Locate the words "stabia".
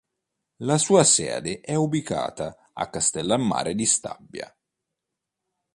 3.85-4.51